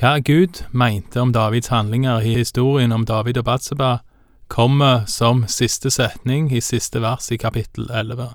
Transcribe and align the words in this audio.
Hva 0.00 0.14
Gud 0.24 0.62
mente 0.72 1.20
om 1.20 1.28
Davids 1.32 1.68
handlinger 1.68 2.22
i 2.24 2.30
historien 2.38 2.92
om 2.92 3.02
David 3.04 3.36
og 3.36 3.44
Batseba, 3.44 3.98
kommer 4.48 5.02
som 5.04 5.42
siste 5.44 5.90
setning 5.92 6.46
i 6.56 6.62
siste 6.64 7.02
vers 7.04 7.28
i 7.28 7.36
kapittel 7.36 7.90
11. 7.92 8.30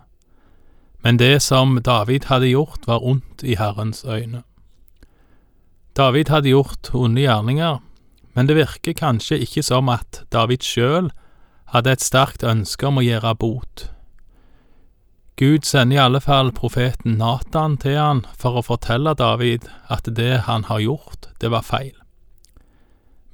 Men 1.02 1.18
det 1.18 1.42
som 1.42 1.80
David 1.82 2.28
hadde 2.30 2.52
gjort, 2.52 2.86
var 2.86 3.02
ondt 3.02 3.42
i 3.42 3.58
Herrens 3.58 4.06
øyne. 4.06 4.44
David 5.98 6.30
hadde 6.30 6.54
gjort 6.54 6.92
onde 6.94 7.26
gjerninger, 7.26 7.82
men 8.36 8.46
det 8.46 8.60
virker 8.62 8.94
kanskje 8.94 9.42
ikke 9.42 9.66
som 9.66 9.90
at 9.90 10.22
David 10.30 10.62
sjøl 10.62 11.10
hadde 11.74 11.98
et 11.98 12.06
sterkt 12.06 12.46
ønske 12.46 12.86
om 12.86 13.02
å 13.02 13.08
gjøre 13.08 13.34
bot. 13.42 13.90
Gud 15.38 15.66
sender 15.66 15.96
i 15.96 16.00
alle 16.00 16.22
fall 16.22 16.54
profeten 16.56 17.18
Natan 17.20 17.74
til 17.84 17.98
han 18.00 18.22
for 18.40 18.56
å 18.56 18.62
fortelle 18.64 19.12
David 19.20 19.66
at 19.92 20.08
det 20.16 20.46
han 20.48 20.64
har 20.70 20.80
gjort, 20.80 21.28
det 21.44 21.50
var 21.52 21.66
feil. 21.68 21.92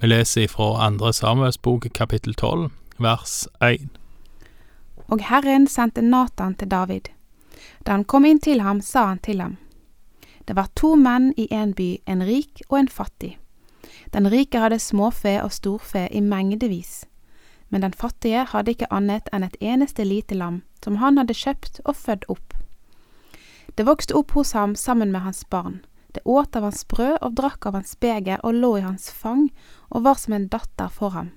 Vi 0.01 0.09
leser 0.09 0.47
ifra 0.47 0.71
andre 0.81 1.11
Samuels 1.13 1.59
bok 1.61 1.85
kapittel 1.93 2.33
12, 2.33 2.71
vers 2.97 3.35
1. 3.61 3.91
Og 5.13 5.21
Herren 5.29 5.67
sendte 5.69 6.01
Natan 6.01 6.55
til 6.57 6.71
David. 6.73 7.11
Da 7.85 7.93
han 7.93 8.07
kom 8.09 8.25
inn 8.25 8.41
til 8.41 8.65
ham, 8.65 8.81
sa 8.81 9.11
han 9.11 9.21
til 9.21 9.45
ham. 9.45 9.59
Det 10.49 10.57
var 10.57 10.73
to 10.73 10.95
menn 10.97 11.35
i 11.37 11.45
en 11.53 11.75
by, 11.77 11.99
en 12.09 12.25
rik 12.25 12.63
og 12.71 12.79
en 12.79 12.89
fattig. 12.89 13.35
Den 14.09 14.25
rike 14.33 14.57
hadde 14.57 14.81
småfe 14.81 15.37
og 15.43 15.53
storfe 15.53 16.07
i 16.09 16.25
mengdevis, 16.25 17.03
men 17.71 17.81
den 17.81 17.95
fattige 17.95 18.43
hadde 18.51 18.75
ikke 18.75 18.89
annet 18.91 19.29
enn 19.31 19.45
et 19.47 19.55
eneste 19.63 20.03
lite 20.05 20.35
lam, 20.35 20.61
som 20.83 20.99
han 20.99 21.17
hadde 21.17 21.37
kjøpt 21.37 21.79
og 21.85 21.95
født 21.95 22.27
opp. 22.29 22.53
Det 23.79 23.87
vokste 23.87 24.17
opp 24.19 24.35
hos 24.35 24.51
ham 24.51 24.75
sammen 24.75 25.11
med 25.11 25.23
hans 25.23 25.45
barn, 25.49 25.79
det 26.11 26.21
åt 26.25 26.55
av 26.59 26.67
hans 26.67 26.83
brød 26.91 27.21
og 27.21 27.37
drakk 27.39 27.65
av 27.65 27.77
hans 27.79 27.95
beger 27.95 28.43
og 28.43 28.59
lå 28.59 28.73
i 28.77 28.83
hans 28.83 29.07
fang 29.15 29.47
og 29.89 30.03
var 30.03 30.19
som 30.19 30.35
en 30.35 30.49
datter 30.51 30.91
for 30.91 31.15
ham. 31.15 31.31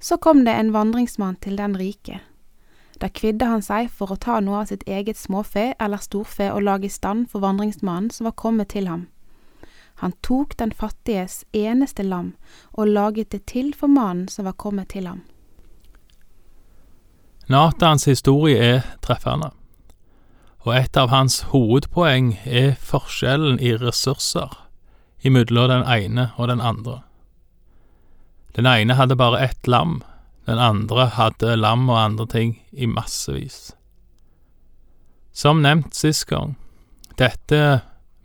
Så 0.00 0.20
kom 0.20 0.44
det 0.44 0.52
en 0.52 0.74
vandringsmann 0.74 1.40
til 1.40 1.56
den 1.56 1.78
rike. 1.80 2.20
Da 3.00 3.08
kvidde 3.08 3.48
han 3.48 3.64
seg 3.64 3.88
for 3.90 4.12
å 4.12 4.20
ta 4.20 4.36
noe 4.44 4.60
av 4.60 4.68
sitt 4.68 4.84
eget 4.86 5.16
småfe 5.16 5.72
eller 5.80 6.02
storfe 6.04 6.50
og 6.52 6.62
lage 6.68 6.90
i 6.90 6.92
stand 6.92 7.30
for 7.32 7.40
vandringsmannen 7.40 8.12
som 8.12 8.28
var 8.28 8.36
kommet 8.36 8.74
til 8.76 8.90
ham. 8.92 9.08
Han 10.02 10.12
tok 10.26 10.56
den 10.58 10.72
fattiges 10.72 11.44
eneste 11.52 12.02
lam 12.02 12.34
og 12.72 12.88
laget 12.88 13.30
det 13.32 13.44
til 13.46 13.74
for 13.74 13.86
mannen 13.86 14.28
som 14.28 14.48
var 14.48 14.58
kommet 14.58 14.90
til 14.94 15.06
ham. 15.06 15.22
Natans 17.48 18.06
historie 18.08 18.56
er 18.56 18.84
treffende, 19.04 19.50
og 20.64 20.76
et 20.78 20.96
av 20.96 21.10
hans 21.12 21.42
hovedpoeng 21.52 22.38
er 22.48 22.72
forskjellen 22.80 23.60
i 23.60 23.74
ressurser 23.76 24.54
imellom 25.24 25.68
den 25.68 25.84
ene 25.84 26.30
og 26.36 26.48
den 26.48 26.60
andre. 26.60 27.02
Den 28.56 28.66
ene 28.66 28.96
hadde 28.96 29.16
bare 29.16 29.40
ett 29.44 29.66
lam, 29.66 30.02
den 30.46 30.58
andre 30.58 31.08
hadde 31.16 31.56
lam 31.56 31.88
og 31.88 32.00
andre 32.00 32.26
ting 32.26 32.58
i 32.72 32.86
massevis. 32.86 33.74
Som 35.32 35.62
nevnt 35.64 35.94
sist 35.96 36.28
gang, 36.30 36.54
dette 37.18 37.80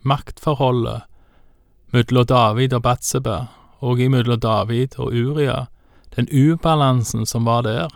maktforholdet 0.05 1.08
mellom 1.91 2.25
David 2.25 2.73
og 2.73 2.83
Batseba, 2.83 3.39
og 3.79 3.99
imellom 3.99 4.39
David 4.39 4.99
og 4.99 5.13
Uria, 5.13 5.65
den 6.15 6.27
ubalansen 6.31 7.25
som 7.25 7.45
var 7.45 7.63
der, 7.63 7.89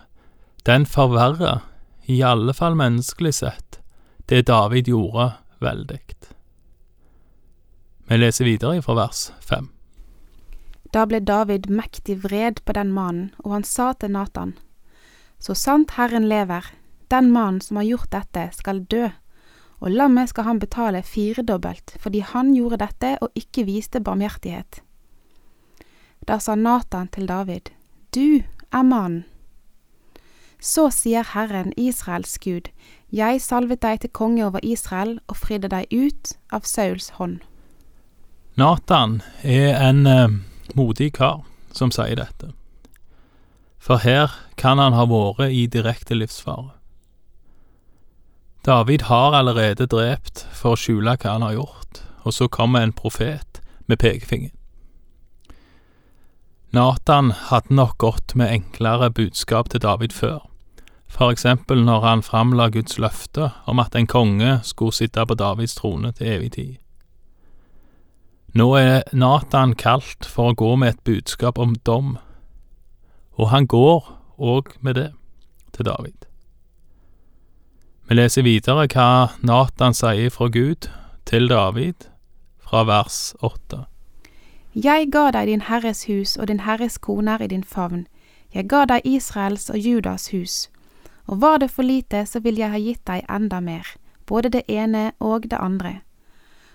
den 0.65 0.85
forverrer, 0.85 1.61
i 2.05 2.21
alle 2.21 2.53
fall 2.53 2.75
menneskelig 2.75 3.33
sett, 3.33 3.79
det 4.29 4.47
David 4.47 4.89
gjorde, 4.91 5.31
veldig. 5.63 5.99
Vi 8.07 8.17
leser 8.17 8.45
videre 8.45 8.81
fra 8.83 8.95
vers 8.97 9.31
fem. 9.39 9.69
Da 10.93 11.05
ble 11.09 11.23
David 11.23 11.69
mektig 11.71 12.19
vred 12.25 12.59
på 12.65 12.75
den 12.75 12.91
mannen, 12.93 13.31
og 13.41 13.55
han 13.55 13.63
sa 13.63 13.93
til 13.93 14.11
Natan, 14.11 14.53
Så 15.39 15.53
sant 15.53 15.91
Herren 15.97 16.27
lever, 16.29 16.63
den 17.09 17.31
mannen 17.31 17.61
som 17.61 17.77
har 17.77 17.83
gjort 17.83 18.11
dette, 18.11 18.49
skal 18.53 18.85
dø, 18.85 19.09
og 19.83 19.91
lammet 19.91 20.31
skal 20.31 20.47
han 20.47 20.61
betale 20.63 21.03
firedobbelt, 21.03 21.97
fordi 21.99 22.23
han 22.23 22.53
gjorde 22.55 22.79
dette 22.85 23.17
og 23.21 23.35
ikke 23.35 23.65
viste 23.67 23.99
barmhjertighet. 23.99 24.79
Da 26.23 26.39
sa 26.39 26.55
Natan 26.55 27.09
til 27.11 27.27
David, 27.27 27.69
Du 28.15 28.43
er 28.71 28.83
mannen. 28.83 29.25
Så 30.59 30.87
sier 30.95 31.25
Herren, 31.33 31.73
Israels 31.77 32.37
Gud, 32.39 32.69
Jeg 33.11 33.41
salvet 33.41 33.81
deg 33.81 33.99
til 33.99 34.09
konge 34.09 34.45
over 34.45 34.59
Israel 34.63 35.19
og 35.27 35.35
fridde 35.37 35.67
deg 35.67 35.91
ut 35.91 36.37
av 36.51 36.63
Sauls 36.63 37.09
hånd. 37.19 37.41
Natan 38.55 39.21
er 39.43 39.75
en 39.89 40.07
eh, 40.07 40.29
modig 40.75 41.11
kar 41.13 41.43
som 41.73 41.91
sier 41.91 42.15
dette, 42.15 42.53
for 43.77 43.97
her 43.97 44.31
kan 44.55 44.79
han 44.79 44.93
ha 44.93 45.05
vært 45.05 45.51
i 45.51 45.67
direkte 45.67 46.15
livsfare. 46.15 46.71
David 48.65 49.01
har 49.01 49.33
allerede 49.35 49.85
drept 49.91 50.45
for 50.55 50.73
å 50.73 50.79
skjule 50.79 51.17
hva 51.19 51.33
han 51.35 51.43
har 51.43 51.57
gjort, 51.57 51.99
og 52.23 52.31
så 52.31 52.47
kommer 52.47 52.85
en 52.85 52.95
profet 52.95 53.59
med 53.91 53.99
pekefingeren. 53.99 54.55
Nathan 56.73 57.33
hadde 57.51 57.75
nok 57.75 57.97
gått 58.01 58.33
med 58.39 58.49
enklere 58.49 59.11
budskap 59.11 59.69
til 59.69 59.83
David 59.83 60.15
før, 60.15 60.39
for 61.11 61.35
eksempel 61.35 61.83
når 61.83 62.07
han 62.07 62.23
framla 62.25 62.71
Guds 62.73 62.97
løfte 62.97 63.51
om 63.69 63.83
at 63.83 63.99
en 63.99 64.07
konge 64.07 64.55
skulle 64.63 64.95
sitte 64.95 65.27
på 65.27 65.37
Davids 65.37 65.75
trone 65.75 66.15
til 66.15 66.31
evig 66.37 66.51
tid. 66.55 66.73
Nå 68.55 68.71
er 68.79 69.03
Nathan 69.11 69.75
kalt 69.75 70.25
for 70.25 70.53
å 70.53 70.57
gå 70.57 70.75
med 70.79 70.95
et 70.95 71.03
budskap 71.03 71.59
om 71.59 71.75
dom, 71.75 72.15
og 73.35 73.49
han 73.51 73.67
går 73.67 74.07
òg 74.39 74.77
med 74.79 74.95
det 74.95 75.09
til 75.75 75.91
David. 75.91 76.32
Vi 78.03 78.15
leser 78.17 78.43
videre 78.43 78.83
hva 78.91 79.31
Natan 79.47 79.93
sier 79.95 80.27
fra 80.35 80.49
Gud 80.51 80.89
til 81.23 81.45
David, 81.47 82.09
fra 82.59 82.81
vers 82.83 83.31
åtte. 83.39 83.85
Jeg 84.75 85.07
ga 85.13 85.29
deg 85.31 85.47
din 85.47 85.63
Herres 85.69 86.03
hus 86.09 86.33
og 86.35 86.49
din 86.51 86.65
Herres 86.65 86.97
koner 86.99 87.39
i 87.39 87.47
din 87.47 87.63
favn, 87.63 88.03
jeg 88.51 88.67
ga 88.67 88.83
deg 88.91 89.07
Israels 89.07 89.69
og 89.71 89.79
Judas 89.79 90.27
hus, 90.35 90.67
og 91.31 91.39
var 91.45 91.63
det 91.63 91.71
for 91.71 91.87
lite, 91.87 92.25
så 92.27 92.43
vil 92.43 92.59
jeg 92.59 92.75
ha 92.75 92.83
gitt 92.83 93.05
deg 93.07 93.23
enda 93.31 93.63
mer, 93.63 93.87
både 94.27 94.51
det 94.51 94.65
ene 94.67 95.13
og 95.23 95.47
det 95.47 95.63
andre. 95.63 96.01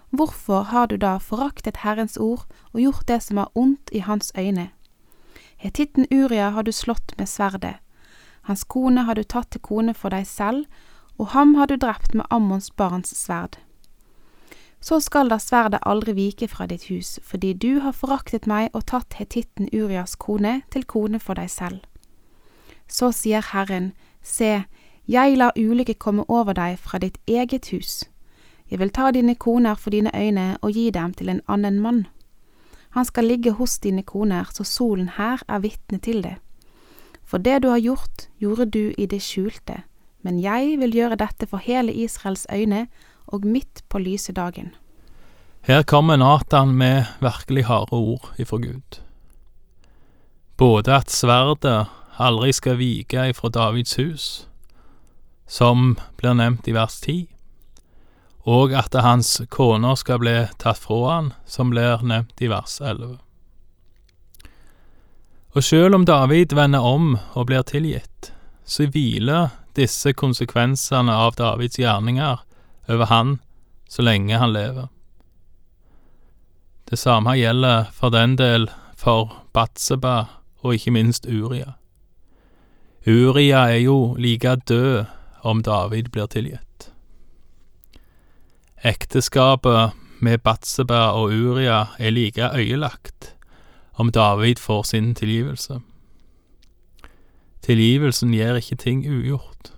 Hvorfor 0.09 0.72
har 0.72 0.89
du 0.89 0.97
da 0.97 1.19
foraktet 1.21 1.84
Herrens 1.84 2.16
ord 2.16 2.49
og 2.72 2.81
gjort 2.81 3.05
det 3.09 3.21
som 3.28 3.45
er 3.45 3.53
ondt 3.55 3.93
i 3.93 4.00
hans 4.00 4.33
øyne? 4.33 4.71
Hetitten 5.60 6.09
Uria 6.09 6.55
har 6.56 6.65
du 6.65 6.72
slått 6.72 7.12
med 7.19 7.28
sverdet, 7.28 7.77
hans 8.49 8.65
kone 8.65 9.05
har 9.05 9.15
du 9.15 9.28
tatt 9.28 9.50
til 9.53 9.60
kone 9.60 9.93
for 9.93 10.09
deg 10.09 10.25
selv, 10.25 10.65
og 11.19 11.33
ham 11.34 11.55
har 11.55 11.67
du 11.67 11.77
drept 11.77 12.15
med 12.15 12.27
Ammons 12.31 12.71
barns 12.71 13.15
sverd. 13.17 13.59
Så 14.81 15.01
skal 15.03 15.31
da 15.31 15.41
sverdet 15.43 15.81
aldri 15.83 16.15
vike 16.15 16.49
fra 16.49 16.67
ditt 16.71 16.87
hus, 16.89 17.19
fordi 17.23 17.53
du 17.53 17.81
har 17.83 17.93
foraktet 17.93 18.47
meg 18.47 18.71
og 18.73 18.87
tatt 18.87 19.19
hetitten 19.19 19.67
Urias 19.75 20.15
kone 20.15 20.61
til 20.71 20.87
kone 20.87 21.19
for 21.19 21.34
deg 21.34 21.51
selv. 21.51 21.81
Så 22.87 23.11
sier 23.12 23.43
Herren, 23.53 23.93
se, 24.23 24.62
jeg 25.09 25.37
lar 25.37 25.59
ulykke 25.59 25.99
komme 25.99 26.25
over 26.28 26.55
deg 26.55 26.78
fra 26.78 27.03
ditt 27.03 27.19
eget 27.27 27.73
hus. 27.75 28.05
Jeg 28.71 28.78
vil 28.78 28.93
ta 28.95 29.11
dine 29.11 29.34
koner 29.34 29.75
for 29.75 29.91
dine 29.91 30.12
øyne 30.15 30.59
og 30.62 30.73
gi 30.73 30.91
dem 30.91 31.15
til 31.15 31.28
en 31.28 31.43
annen 31.49 31.81
mann. 31.81 32.07
Han 32.91 33.05
skal 33.05 33.25
ligge 33.25 33.53
hos 33.53 33.78
dine 33.78 34.03
koner, 34.03 34.49
så 34.53 34.65
solen 34.65 35.09
her 35.17 35.43
er 35.49 35.59
vitne 35.59 35.99
til 35.99 36.23
det. 36.23 36.37
For 37.25 37.39
det 37.39 37.62
du 37.62 37.69
har 37.69 37.81
gjort, 37.81 38.28
gjorde 38.39 38.71
du 38.71 38.95
i 38.99 39.07
det 39.07 39.21
skjulte, 39.23 39.83
men 40.23 40.41
jeg 40.43 40.79
vil 40.81 40.95
gjøre 40.95 41.19
dette 41.21 41.47
for 41.47 41.62
hele 41.62 41.93
Israels 41.95 42.47
øyne 42.53 42.87
og 43.27 43.45
midt 43.47 43.83
på 43.89 44.01
lyse 44.03 44.33
dagen. 44.33 44.75
Her 45.69 45.83
kommer 45.83 46.17
Natan 46.17 46.75
med 46.75 47.05
virkelig 47.21 47.65
harde 47.65 47.92
ord 47.92 48.33
ifra 48.39 48.57
Gud. 48.57 49.01
Både 50.57 50.95
at 50.95 51.10
sverdet 51.10 51.87
aldri 52.19 52.53
skal 52.53 52.78
vike 52.78 53.28
ifra 53.31 53.48
Davids 53.48 53.97
hus, 53.97 54.48
som 55.47 55.97
blir 56.16 56.34
nevnt 56.34 56.69
i 56.69 56.75
vers 56.75 57.01
10, 57.01 57.28
og 58.48 58.72
at 58.72 58.97
hans 59.04 59.42
koner 59.53 59.95
skal 60.01 60.19
bli 60.22 60.37
tatt 60.59 60.81
fra 60.81 60.98
han, 61.13 61.33
som 61.47 61.71
blir 61.71 62.03
nevnt 62.03 62.41
i 62.41 62.48
vers 62.51 62.81
11. 62.81 63.19
Og 65.57 65.65
sjøl 65.65 65.95
om 65.95 66.04
David 66.09 66.54
vender 66.57 66.84
om 66.84 67.16
og 67.34 67.48
blir 67.48 67.65
tilgitt, 67.69 68.33
så 68.65 68.89
hviler 68.89 69.53
disse 69.78 70.13
konsekvensene 70.13 71.15
av 71.15 71.39
Davids 71.39 71.78
gjerninger 71.78 72.42
over 72.89 73.10
han 73.13 73.39
så 73.89 74.03
lenge 74.03 74.39
han 74.39 74.53
lever. 74.53 74.89
Det 76.91 76.98
samme 76.98 77.36
gjelder 77.36 77.89
for 77.92 78.13
den 78.13 78.36
del 78.39 78.69
for 78.97 79.33
Batseba 79.53 80.16
og 80.65 80.75
ikke 80.75 80.95
minst 80.97 81.27
Uria. 81.28 81.77
Uria 83.07 83.69
er 83.72 83.83
jo 83.84 84.15
like 84.19 84.57
død 84.69 85.04
om 85.42 85.63
David 85.63 86.10
blir 86.13 86.27
tilgitt. 86.27 86.91
Ekteskapet 88.84 89.97
med 90.21 90.42
Batseba 90.42 91.13
og 91.16 91.33
Uria 91.33 91.86
er 91.98 92.10
like 92.10 92.51
øyelagt 92.54 93.34
om 93.95 94.13
David 94.13 94.59
får 94.59 94.83
sin 94.83 95.15
tilgivelse. 95.15 95.80
Tilgivelsen 97.68 98.30
gjør 98.32 98.56
ikke 98.62 98.76
ting 98.80 99.03
ugjort. 99.04 99.74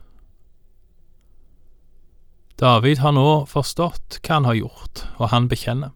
David 2.60 3.00
har 3.02 3.16
nå 3.16 3.46
forstått 3.50 4.20
hva 4.20 4.36
han 4.36 4.46
har 4.46 4.58
gjort, 4.60 5.02
og 5.18 5.32
han 5.32 5.48
bekjenner. 5.50 5.90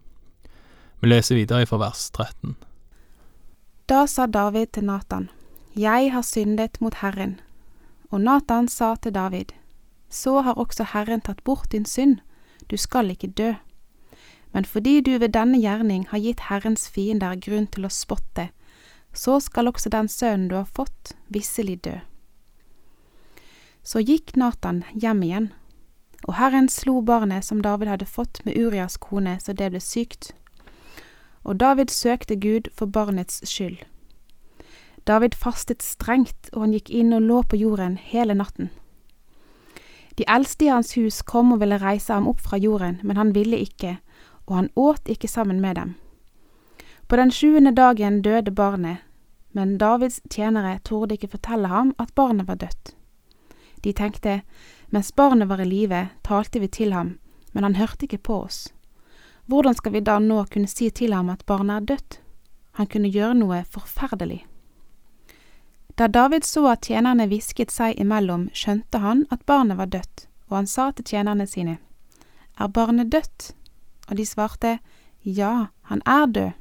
Vi 0.99 1.07
leser 1.07 1.39
videre 1.39 1.63
fra 1.69 1.79
vers 1.79 2.09
13. 2.11 2.57
Da 3.87 4.01
sa 4.11 4.25
David 4.27 4.73
til 4.75 4.89
Natan, 4.89 5.29
Jeg 5.75 6.11
har 6.11 6.21
syndet 6.21 6.81
mot 6.81 6.99
Herren. 6.99 7.39
Og 8.11 8.21
Natan 8.21 8.67
sa 8.67 8.95
til 8.95 9.13
David, 9.15 9.53
Så 10.09 10.41
har 10.41 10.59
også 10.59 10.83
Herren 10.91 11.21
tatt 11.21 11.43
bort 11.43 11.71
din 11.71 11.85
synd, 11.85 12.19
du 12.71 12.77
skal 12.77 13.09
ikke 13.09 13.27
dø. 13.27 13.53
Men 14.53 14.65
fordi 14.65 15.01
du 15.01 15.17
ved 15.17 15.29
denne 15.29 15.61
gjerning 15.61 16.07
har 16.09 16.19
gitt 16.19 16.39
Herrens 16.49 16.89
fiender 16.89 17.35
grunn 17.35 17.67
til 17.67 17.85
å 17.85 17.89
spotte, 17.89 18.49
så 19.15 19.39
skal 19.39 19.71
også 19.71 19.89
den 19.89 20.09
sønnen 20.11 20.49
du 20.51 20.57
har 20.59 20.69
fått, 20.69 21.15
visselig 21.27 21.81
dø. 21.87 21.99
Så 23.85 24.01
gikk 24.01 24.35
Natan 24.35 24.83
hjem 24.93 25.23
igjen 25.23 25.53
og 26.25 26.37
Herren 26.39 26.69
slo 26.69 27.01
barnet 27.05 27.45
som 27.45 27.61
David 27.61 27.87
hadde 27.87 28.09
fått 28.09 28.41
med 28.45 28.57
Urias 28.57 28.97
kone, 28.97 29.37
så 29.39 29.53
det 29.53 29.69
ble 29.73 29.81
sykt. 29.81 30.33
Og 31.45 31.59
David 31.61 31.93
søkte 31.93 32.35
Gud 32.35 32.71
for 32.73 32.89
barnets 32.89 33.43
skyld. 33.45 33.83
David 35.05 35.37
fastet 35.37 35.85
strengt, 35.85 36.49
og 36.53 36.65
han 36.65 36.73
gikk 36.73 36.89
inn 36.89 37.13
og 37.13 37.27
lå 37.29 37.43
på 37.45 37.59
jorden 37.61 37.99
hele 38.01 38.33
natten. 38.33 38.71
De 40.17 40.25
eldste 40.31 40.65
i 40.65 40.71
hans 40.71 40.95
hus 40.97 41.21
kom 41.21 41.53
og 41.53 41.61
ville 41.61 41.77
reise 41.77 42.13
ham 42.13 42.25
opp 42.27 42.41
fra 42.41 42.57
jorden, 42.57 42.97
men 43.03 43.19
han 43.21 43.35
ville 43.35 43.59
ikke, 43.61 43.99
og 44.47 44.55
han 44.55 44.71
åt 44.73 45.05
ikke 45.11 45.29
sammen 45.29 45.61
med 45.61 45.77
dem. 45.77 45.93
På 47.05 47.19
den 47.21 47.29
sjuende 47.29 47.75
dagen 47.75 48.23
døde 48.25 48.49
barnet, 48.49 49.04
men 49.55 49.77
Davids 49.79 50.19
tjenere 50.29 50.79
torde 50.83 51.15
ikke 51.15 51.31
fortelle 51.37 51.71
ham 51.71 51.93
at 51.97 52.11
barnet 52.15 52.47
var 52.49 52.59
dødt. 52.59 52.91
De 53.83 53.93
tenkte, 53.93 54.41
mens 54.91 55.13
barnet 55.15 55.47
var 55.47 55.61
i 55.63 55.67
live, 55.69 56.07
talte 56.27 56.59
vi 56.59 56.67
til 56.67 56.91
ham, 56.93 57.13
men 57.53 57.63
han 57.63 57.77
hørte 57.79 58.03
ikke 58.03 58.19
på 58.27 58.41
oss. 58.47 58.65
Hvordan 59.47 59.77
skal 59.77 59.93
vi 59.93 60.01
da 60.03 60.17
nå 60.19 60.41
kunne 60.51 60.67
si 60.67 60.89
til 60.89 61.13
ham 61.13 61.29
at 61.31 61.45
barnet 61.45 61.75
er 61.75 61.85
dødt? 61.93 62.19
Han 62.75 62.89
kunne 62.91 63.13
gjøre 63.13 63.37
noe 63.39 63.61
forferdelig. 63.71 64.41
Da 65.95 66.09
David 66.11 66.43
så 66.43 66.65
at 66.73 66.83
tjenerne 66.89 67.29
hvisket 67.31 67.71
seg 67.71 67.95
imellom, 68.01 68.49
skjønte 68.51 68.99
han 68.99 69.23
at 69.31 69.45
barnet 69.47 69.79
var 69.79 69.87
dødt, 69.87 70.27
og 70.49 70.57
han 70.59 70.67
sa 70.67 70.89
til 70.91 71.05
tjenerne 71.05 71.47
sine, 71.47 71.77
Er 72.59 72.67
barnet 72.67 73.11
dødt? 73.11 73.53
Og 74.09 74.17
de 74.17 74.25
svarte, 74.25 74.79
Ja, 75.23 75.67
han 75.81 76.01
er 76.05 76.25
død. 76.25 76.51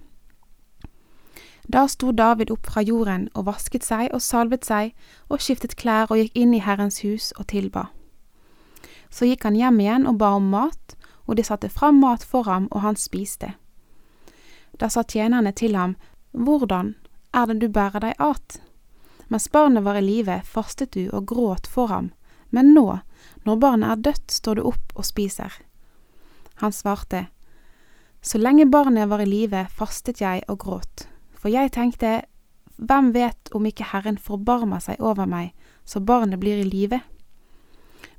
Da 1.67 1.87
sto 1.89 2.13
David 2.13 2.51
opp 2.53 2.67
fra 2.69 2.83
jorden 2.85 3.29
og 3.33 3.47
vasket 3.49 3.85
seg 3.85 4.11
og 4.13 4.21
salvet 4.23 4.67
seg 4.69 4.93
og 5.33 5.41
skiftet 5.41 5.77
klær 5.81 6.11
og 6.11 6.21
gikk 6.21 6.37
inn 6.37 6.53
i 6.53 6.61
Herrens 6.61 7.01
hus 7.05 7.33
og 7.39 7.49
tilba. 7.49 7.89
Så 9.09 9.25
gikk 9.31 9.47
han 9.49 9.57
hjem 9.57 9.81
igjen 9.81 10.09
og 10.11 10.19
ba 10.21 10.35
om 10.37 10.51
mat, 10.53 10.97
og 11.25 11.39
de 11.39 11.45
satte 11.47 11.71
fram 11.73 12.03
mat 12.03 12.25
for 12.25 12.45
ham, 12.45 12.67
og 12.71 12.83
han 12.85 12.99
spiste. 13.01 13.55
Da 14.77 14.91
sa 14.91 15.03
tjenerne 15.03 15.53
til 15.53 15.77
ham, 15.77 15.97
Hvordan 16.35 16.97
er 17.33 17.47
det 17.47 17.61
du 17.63 17.69
bærer 17.69 18.03
deg 18.03 18.15
at? 18.19 18.59
Mens 19.31 19.47
barnet 19.49 19.85
var 19.85 19.97
i 19.97 20.03
live, 20.03 20.43
fastet 20.45 20.93
du 20.93 21.09
og 21.13 21.29
gråt 21.31 21.67
for 21.71 21.87
ham, 21.87 22.11
men 22.51 22.75
nå, 22.75 22.99
når 23.47 23.57
barnet 23.63 23.91
er 23.91 24.03
dødt, 24.11 24.35
står 24.35 24.59
du 24.59 24.67
opp 24.67 24.93
og 24.95 25.07
spiser. 25.07 25.55
Han 26.61 26.73
svarte, 26.73 27.29
Så 28.21 28.39
lenge 28.39 28.67
barnet 28.67 29.09
var 29.09 29.23
i 29.23 29.31
live, 29.31 29.67
fastet 29.71 30.21
jeg 30.21 30.43
og 30.49 30.59
gråt 30.59 31.09
for 31.45 31.53
jeg 31.53 31.75
tenkte, 31.77 32.23
hvem 32.81 33.11
vet 33.13 33.51
om 33.53 33.67
ikke 33.69 33.91
Herren 33.91 34.17
forbarmer 34.17 34.81
seg 34.81 34.97
over 35.05 35.29
meg, 35.29 35.51
så 35.85 36.01
barnet 36.01 36.41
blir 36.41 36.63
i 36.63 36.65
live? 36.65 37.03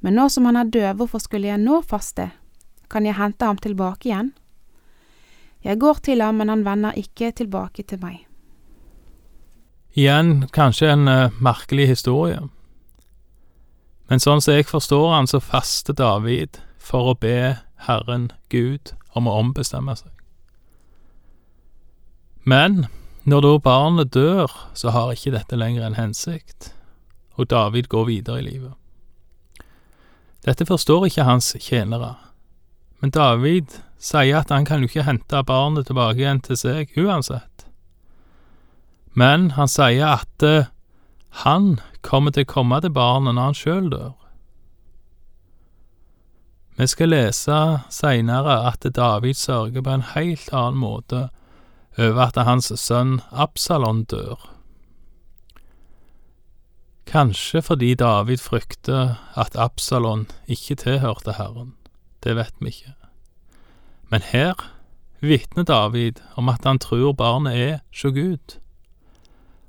Men 0.05 0.13
nå 0.13 0.27
som 0.29 0.45
han 0.45 0.59
er 0.59 0.69
død, 0.69 0.99
hvorfor 0.99 1.23
skulle 1.23 1.49
jeg 1.49 1.57
nå 1.63 1.79
faste? 1.81 2.27
Kan 2.85 3.07
jeg 3.09 3.17
hente 3.17 3.49
ham 3.49 3.57
tilbake 3.57 4.11
igjen? 4.11 4.29
Jeg 5.65 5.81
går 5.81 6.03
til 6.05 6.21
ham, 6.21 6.37
men 6.37 6.53
han 6.53 6.61
vender 6.67 6.93
ikke 7.01 7.31
tilbake 7.33 7.81
til 7.89 7.97
meg. 8.03 8.19
Igjen 9.97 10.45
kanskje 10.53 10.91
en 10.93 11.09
uh, 11.09 11.33
merkelig 11.41 11.87
historie. 11.95 12.43
Men 14.05 14.21
sånn 14.21 14.45
som 14.45 14.53
jeg 14.53 14.69
forstår 14.69 15.07
han, 15.15 15.25
så 15.25 15.41
faster 15.41 15.97
David 15.97 16.61
for 16.77 17.09
å 17.09 17.17
be 17.17 17.55
Herren 17.89 18.29
Gud 18.53 18.93
om 19.17 19.25
å 19.25 19.39
ombestemme 19.41 19.97
seg. 19.97 20.13
Men 22.45 22.85
når 23.25 23.41
da 23.41 23.51
barnet 23.57 24.13
dør, 24.13 24.51
så 24.77 24.93
har 24.93 25.13
ikke 25.13 25.33
dette 25.33 25.57
lenger 25.57 25.85
en 25.87 25.97
hensikt, 25.97 26.71
og 27.35 27.49
David 27.49 27.89
går 27.89 28.05
videre 28.05 28.39
i 28.39 28.45
livet. 28.45 28.73
Dette 30.45 30.65
forstår 30.65 31.07
ikke 31.07 31.25
hans 31.25 31.55
tjenere, 31.57 32.13
men 33.01 33.09
David 33.09 33.79
sier 33.97 34.43
at 34.43 34.53
han 34.53 34.65
kan 34.65 34.83
jo 34.83 34.89
ikke 34.91 35.07
hente 35.07 35.41
barnet 35.47 35.89
tilbake 35.89 36.21
igjen 36.21 36.43
til 36.45 36.59
seg 36.59 36.93
uansett. 37.01 37.65
Men 39.17 39.51
han 39.55 39.71
sier 39.71 40.19
at 40.19 40.45
uh, 40.45 40.69
han 41.45 41.79
kommer 42.05 42.35
til 42.35 42.45
å 42.45 42.51
komme 42.51 42.77
til 42.83 42.93
barnet 42.93 43.33
når 43.33 43.49
han 43.49 43.57
sjøl 43.57 43.89
dør. 43.89 44.13
Vi 46.75 46.87
skal 46.91 47.13
lese 47.13 47.57
seinere 47.89 48.59
at 48.67 48.83
David 48.83 49.39
sørger 49.39 49.81
på 49.81 49.93
en 49.95 50.09
helt 50.11 50.51
annen 50.51 50.81
måte 50.81 51.29
over 51.97 52.27
at 52.27 52.37
hans 52.47 52.71
sønn 52.79 53.19
Absalon 53.31 54.03
dør. 54.03 54.51
Kanskje 57.05 57.61
fordi 57.61 57.93
David 57.95 58.41
frykter 58.41 59.15
at 59.37 59.55
Absalon 59.55 60.27
ikke 60.47 60.75
tilhørte 60.75 61.37
Herren, 61.37 61.75
det 62.23 62.35
vet 62.35 62.53
vi 62.59 62.73
ikke. 62.73 62.95
Men 64.09 64.21
her 64.21 64.53
vitner 65.21 65.63
David 65.63 66.19
om 66.35 66.49
at 66.49 66.65
han 66.65 66.79
tror 66.79 67.13
barnet 67.13 67.55
er 67.55 67.77
sjå 67.91 68.11
Gud, 68.11 68.57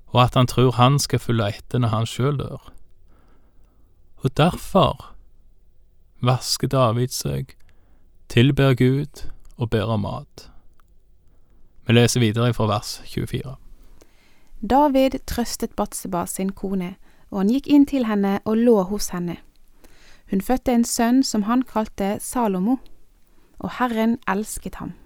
og 0.07 0.23
at 0.25 0.35
han 0.35 0.47
tror 0.47 0.73
han 0.81 0.99
skal 0.99 1.23
følge 1.23 1.49
etter 1.49 1.79
når 1.79 1.95
han 1.95 2.09
sjøl 2.09 2.39
dør. 2.41 2.73
Og 4.25 4.37
derfor 4.37 5.13
vasker 6.25 6.69
David 6.69 7.13
seg, 7.15 7.55
tilber 8.29 8.75
Gud 8.75 9.29
og 9.57 9.71
ber 9.71 9.93
om 9.93 10.03
mat. 10.09 10.49
Vi 11.87 11.95
leser 11.95 12.21
videre 12.21 12.55
fra 12.55 12.67
vers 12.67 13.01
24. 13.07 13.55
David 14.61 15.21
trøstet 15.27 15.77
Batseba 15.79 16.25
sin 16.27 16.51
kone, 16.51 16.97
og 17.31 17.45
han 17.45 17.51
gikk 17.53 17.69
inn 17.71 17.87
til 17.87 18.09
henne 18.09 18.41
og 18.45 18.59
lå 18.59 18.81
hos 18.91 19.13
henne. 19.15 19.37
Hun 20.31 20.43
fødte 20.43 20.75
en 20.75 20.85
sønn 20.85 21.23
som 21.23 21.47
han 21.47 21.63
kalte 21.63 22.17
Salomo, 22.21 22.81
og 23.59 23.77
Herren 23.79 24.19
elsket 24.29 24.81
ham. 24.83 24.97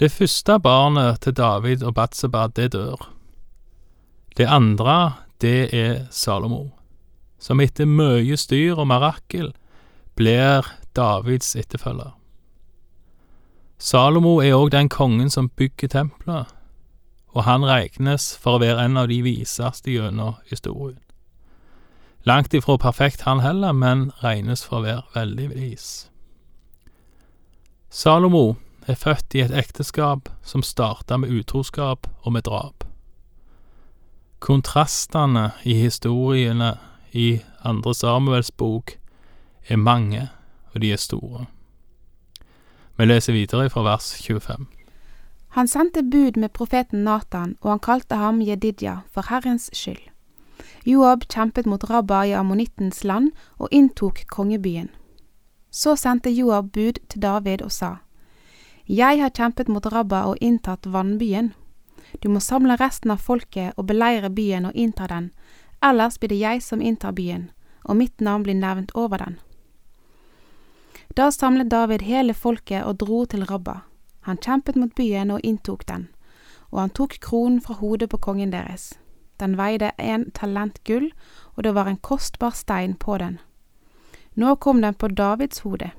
Det 0.00 0.10
første 0.12 0.58
barnet 0.58 1.20
til 1.22 1.36
David 1.36 1.82
og 1.82 1.94
Batseba, 1.94 2.46
det 2.46 2.72
dør. 2.72 3.08
Det 4.36 4.46
andre, 4.46 5.12
det 5.40 5.74
er 5.74 6.06
Salomo, 6.10 6.70
som 7.38 7.60
etter 7.60 7.86
mye 7.86 8.36
styr 8.36 8.78
og 8.78 8.86
mirakel 8.90 9.52
blir 10.18 10.66
Davids 10.94 11.54
etterfølger. 11.56 12.17
Salomo 13.78 14.40
er 14.42 14.56
òg 14.58 14.72
den 14.74 14.88
kongen 14.90 15.30
som 15.30 15.48
bygger 15.54 15.88
tempelet, 15.88 16.50
og 17.30 17.44
han 17.46 17.62
regnes 17.62 18.32
for 18.36 18.56
å 18.56 18.62
være 18.62 18.88
en 18.88 18.98
av 18.98 19.06
de 19.10 19.20
viseste 19.22 19.92
gjennom 19.92 20.34
historien. 20.50 20.98
Langt 22.26 22.54
ifra 22.54 22.74
perfekt 22.76 23.22
han 23.22 23.40
heller, 23.40 23.72
men 23.72 24.10
regnes 24.22 24.64
for 24.66 24.80
å 24.80 24.86
være 24.86 25.04
veldig 25.14 25.46
vis. 25.54 25.86
Salomo 27.88 28.56
er 28.88 28.98
født 28.98 29.36
i 29.38 29.44
et 29.44 29.54
ekteskap 29.54 30.28
som 30.42 30.64
starta 30.66 31.16
med 31.16 31.30
utroskap 31.30 32.08
og 32.24 32.34
med 32.34 32.44
drap. 32.48 32.84
Kontrastene 34.42 35.52
i 35.64 35.78
historiene 35.78 36.74
i 37.12 37.40
Andre 37.64 37.94
Samuels 37.94 38.50
bok 38.50 38.96
er 39.68 39.78
mange, 39.78 40.28
og 40.74 40.82
de 40.82 40.92
er 40.92 41.00
store. 41.00 41.46
Vi 42.98 43.06
leser 43.06 43.32
videre 43.32 43.70
fra 43.70 43.82
vers 43.82 44.22
25. 44.22 44.66
Han 45.48 45.68
sendte 45.68 46.02
bud 46.02 46.36
med 46.36 46.52
profeten 46.52 47.04
Natan, 47.04 47.54
og 47.60 47.70
han 47.70 47.78
kalte 47.78 48.16
ham 48.18 48.40
Jedidja 48.42 48.96
for 49.14 49.30
Herrens 49.30 49.68
skyld. 49.72 50.02
Joab 50.84 51.28
kjempet 51.30 51.66
mot 51.66 51.84
Rabba 51.90 52.24
i 52.26 52.34
Ammonittens 52.34 53.04
land 53.04 53.30
og 53.58 53.68
inntok 53.70 54.24
kongebyen. 54.26 54.88
Så 55.70 55.94
sendte 55.96 56.30
Joab 56.30 56.72
bud 56.72 56.98
til 57.08 57.22
David 57.22 57.62
og 57.62 57.72
sa, 57.72 57.96
Jeg 58.88 59.22
har 59.22 59.30
kjempet 59.30 59.68
mot 59.68 59.86
Rabba 59.86 60.24
og 60.24 60.36
inntatt 60.40 60.86
vannbyen. 60.86 61.52
Du 62.22 62.28
må 62.28 62.40
samle 62.40 62.76
resten 62.80 63.10
av 63.10 63.22
folket 63.22 63.72
og 63.76 63.86
beleire 63.86 64.30
byen 64.30 64.66
og 64.66 64.74
innta 64.74 65.06
den, 65.06 65.30
ellers 65.82 66.18
blir 66.18 66.28
det 66.28 66.40
jeg 66.40 66.62
som 66.62 66.80
inntar 66.80 67.12
byen, 67.12 67.50
og 67.84 67.96
mitt 67.96 68.20
navn 68.20 68.42
blir 68.42 68.58
nevnt 68.58 68.90
over 68.94 69.18
den. 69.18 69.38
Da 71.18 71.32
samlet 71.32 71.70
David 71.70 72.02
hele 72.06 72.30
folket 72.30 72.84
og 72.86 73.00
dro 73.02 73.24
til 73.26 73.42
Rabba. 73.50 73.80
Han 74.22 74.38
kjempet 74.38 74.76
mot 74.78 74.92
byen 74.94 75.32
og 75.34 75.40
inntok 75.42 75.82
den, 75.88 76.04
og 76.70 76.78
han 76.78 76.92
tok 76.94 77.16
kronen 77.24 77.58
fra 77.64 77.74
hodet 77.80 78.06
på 78.12 78.20
kongen 78.22 78.52
deres. 78.54 78.92
Den 79.42 79.56
veide 79.58 79.90
en 79.98 80.28
talent 80.30 80.78
gull, 80.86 81.08
og 81.56 81.66
det 81.66 81.74
var 81.74 81.90
en 81.90 81.98
kostbar 81.98 82.54
stein 82.54 82.94
på 82.94 83.18
den. 83.18 83.40
Nå 84.38 84.54
kom 84.62 84.78
den 84.78 84.94
på 84.94 85.08
Davids 85.08 85.66
hode. 85.66 85.90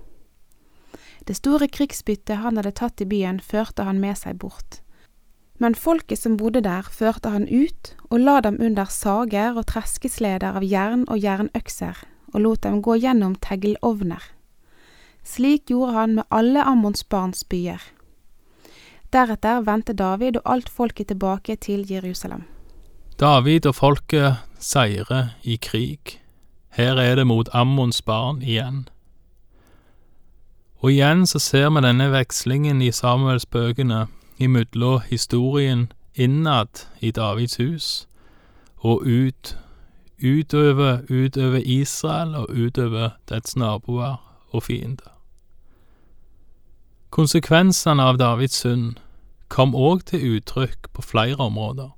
Det 1.28 1.36
store 1.36 1.68
krigsbyttet 1.68 2.40
han 2.40 2.56
hadde 2.56 2.78
tatt 2.80 3.04
i 3.04 3.10
byen, 3.12 3.44
førte 3.44 3.84
han 3.84 4.00
med 4.00 4.16
seg 4.24 4.40
bort. 4.40 4.80
Men 5.60 5.76
folket 5.76 6.24
som 6.24 6.40
bodde 6.40 6.64
der, 6.64 6.88
førte 6.88 7.36
han 7.36 7.52
ut 7.52 7.96
og 8.08 8.24
la 8.24 8.40
dem 8.40 8.56
under 8.64 8.88
sager 8.88 9.60
og 9.60 9.68
treskesleder 9.68 10.56
av 10.56 10.64
jern 10.64 11.04
og 11.12 11.20
jernøkser, 11.20 12.06
og 12.32 12.40
lot 12.40 12.64
dem 12.64 12.80
gå 12.80 13.02
gjennom 13.04 13.36
teglovner. 13.36 14.24
Slik 15.24 15.70
gjorde 15.70 15.94
han 15.94 16.16
med 16.16 16.24
alle 16.32 16.64
Ammons 16.64 17.04
barns 17.04 17.44
byer. 17.44 17.82
Deretter 19.14 19.62
vendte 19.66 19.94
David 19.94 20.38
og 20.38 20.52
alt 20.54 20.70
folket 20.70 21.08
tilbake 21.08 21.56
til 21.56 21.86
Jerusalem. 21.92 22.44
David 23.20 23.66
og 23.66 23.76
folket 23.76 24.38
seirer 24.60 25.34
i 25.44 25.58
krig. 25.62 26.20
Her 26.70 26.96
er 26.96 27.16
det 27.16 27.28
mot 27.28 27.50
Ammons 27.54 28.02
barn 28.02 28.42
igjen. 28.42 28.88
Og 30.80 30.92
igjen 30.92 31.26
så 31.28 31.40
ser 31.40 31.70
vi 31.70 31.82
denne 31.84 32.12
vekslingen 32.14 32.82
i 32.82 32.92
Samuelsbøkene 32.92 34.06
imellom 34.40 35.02
historien 35.10 35.92
innad 36.16 36.86
i 37.00 37.12
Davids 37.12 37.58
hus 37.58 38.08
og 38.80 39.04
ut, 39.04 39.58
utover, 40.24 41.02
utover 41.10 41.60
Israel 41.66 42.36
og 42.36 42.48
utover 42.50 43.10
dets 43.30 43.56
naboer 43.56 44.29
og 44.52 44.64
fiender. 44.64 45.14
Konsekvensene 47.10 48.04
av 48.04 48.20
Davids 48.22 48.62
synd 48.62 49.00
kom 49.50 49.74
òg 49.76 50.06
til 50.12 50.38
uttrykk 50.38 50.92
på 50.94 51.02
flere 51.02 51.42
områder. 51.42 51.90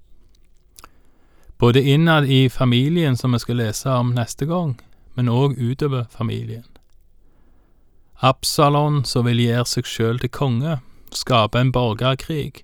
Både 1.60 1.84
innad 1.84 2.26
i 2.26 2.50
familien, 2.50 3.18
som 3.18 3.34
vi 3.34 3.40
skal 3.40 3.60
lese 3.60 3.90
om 3.90 4.16
neste 4.16 4.46
gang, 4.46 4.80
men 5.16 5.30
òg 5.30 5.60
utover 5.60 6.08
familien. 6.10 6.66
Absalon, 8.22 9.04
som 9.06 9.26
vil 9.26 9.42
gjøre 9.42 9.66
seg 9.66 9.86
sjøl 9.86 10.20
til 10.22 10.30
konge, 10.30 10.80
skaper 11.12 11.60
en 11.60 11.72
borgerkrig 11.72 12.64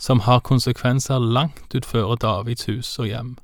som 0.00 0.20
har 0.24 0.40
konsekvenser 0.40 1.18
langt 1.18 1.74
utfører 1.76 2.16
Davids 2.16 2.64
hus 2.64 2.98
og 2.98 3.10
hjem. 3.10 3.34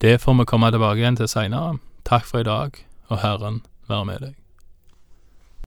Det 0.00 0.20
får 0.20 0.34
vi 0.38 0.46
komme 0.46 0.70
tilbake 0.70 1.02
igjen 1.02 1.18
til 1.18 1.28
seinere. 1.28 1.78
Takk 2.04 2.26
for 2.26 2.40
i 2.40 2.46
dag, 2.46 2.78
og 3.08 3.18
Herren 3.24 3.62
være 3.90 4.08
med 4.08 4.24
deg. 4.24 4.39